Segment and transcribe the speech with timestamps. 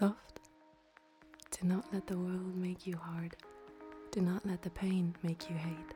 [0.00, 0.40] soft.
[1.50, 3.36] Do not let the world make you hard.
[4.10, 5.94] Do not let the pain make you hate.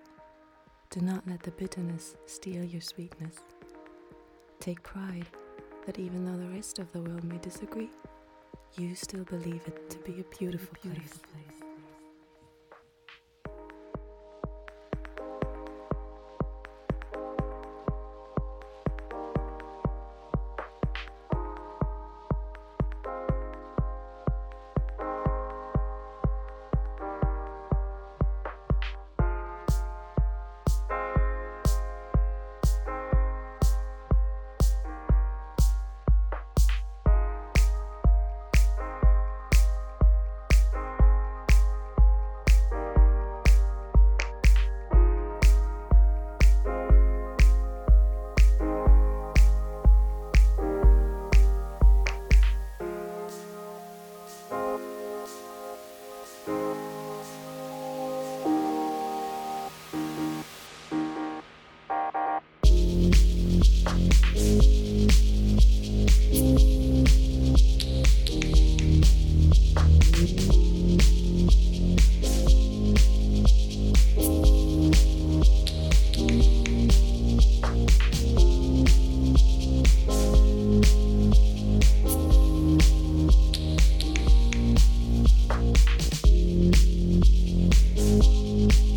[0.90, 3.36] Do not let the bitterness steal your sweetness.
[4.60, 5.26] Take pride
[5.86, 7.90] that even though the rest of the world may disagree,
[8.76, 11.43] you still believe it to be a beautiful, beautiful place.
[88.04, 88.93] you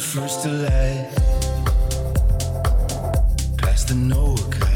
[0.00, 0.48] first to
[3.56, 4.69] past the Noah bodies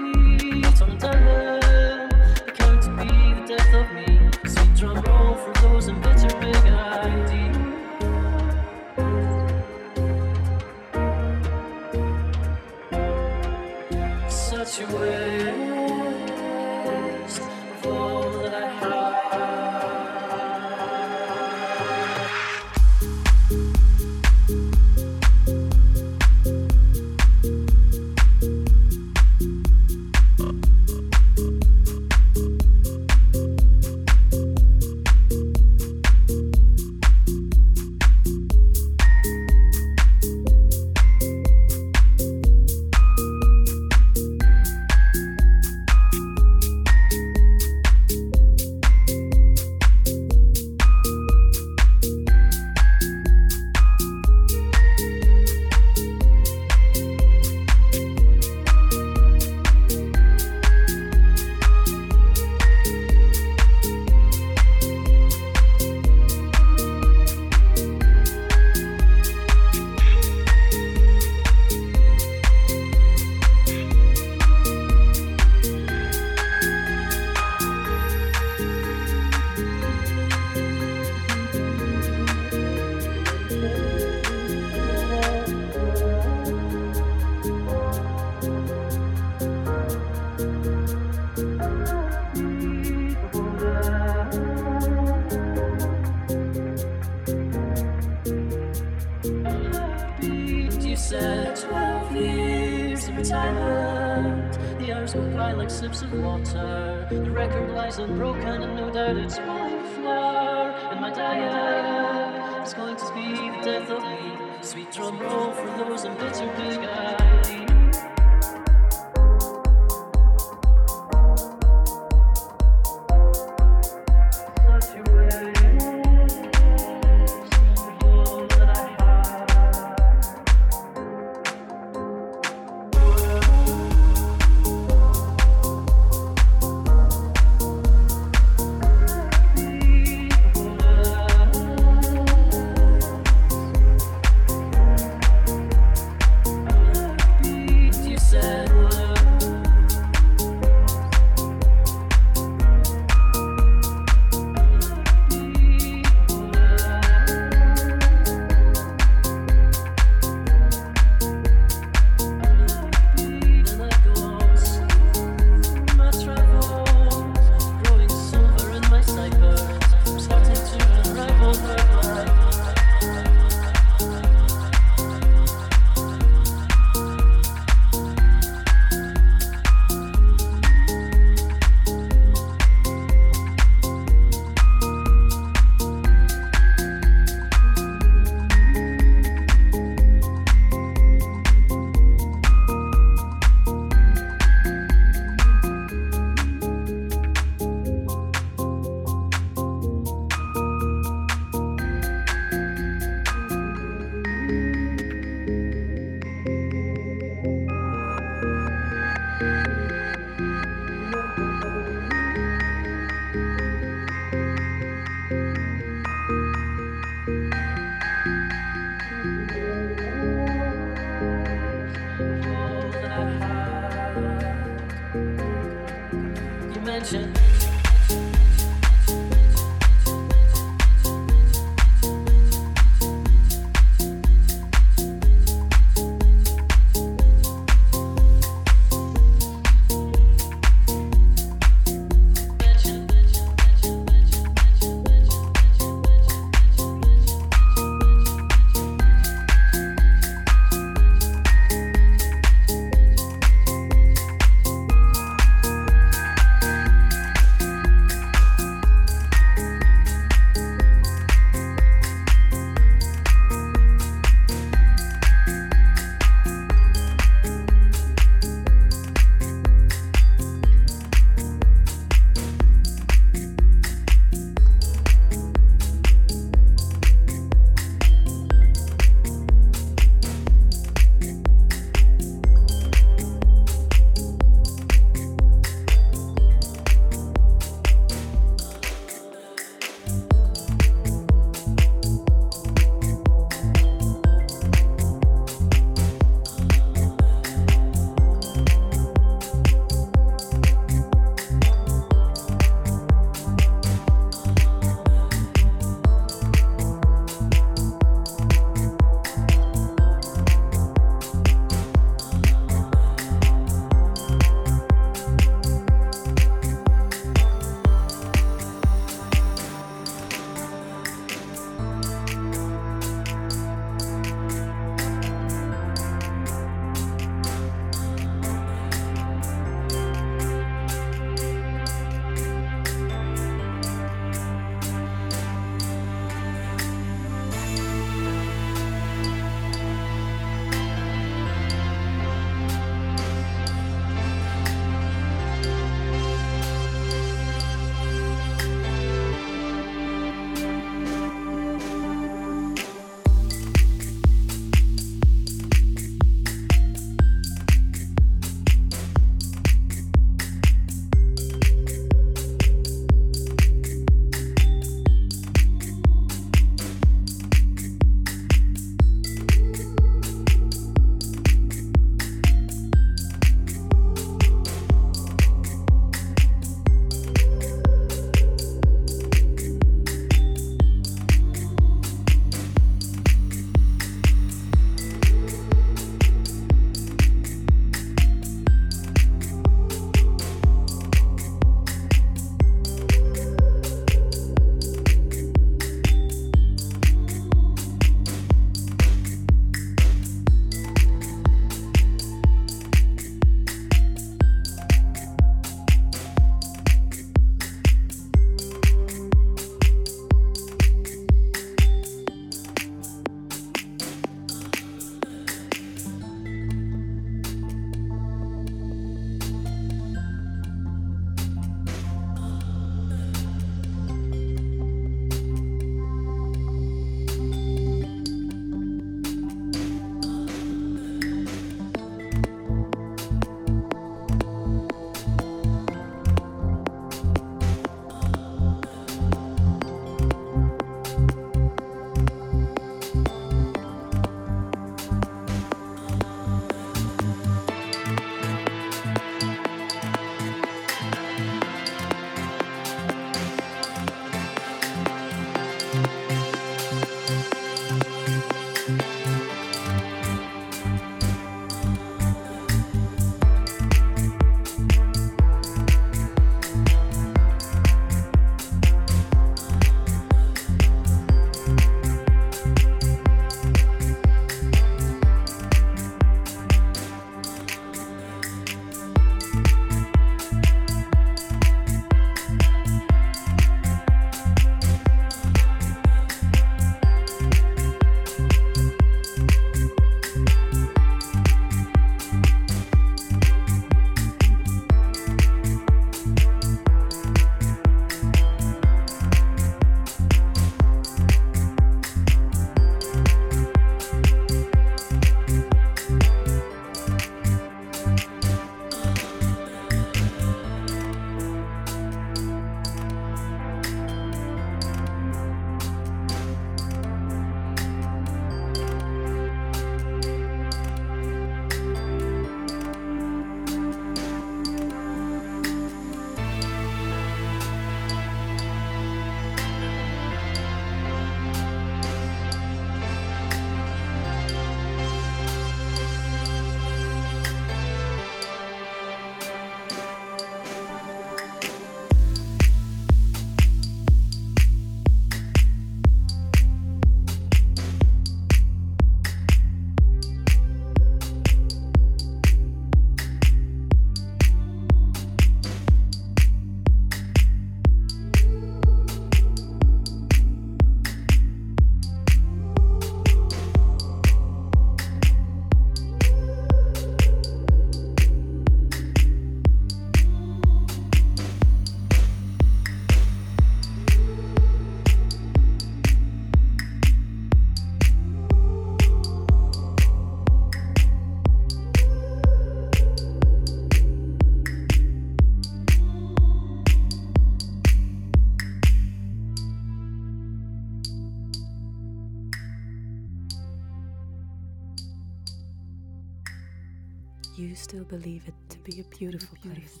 [597.78, 600.00] still believe it to be a beautiful, place.